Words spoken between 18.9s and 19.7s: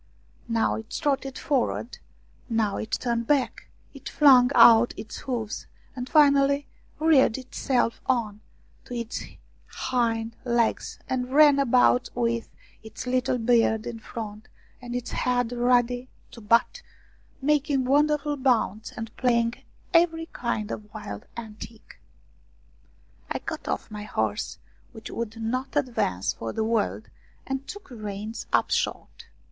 and playing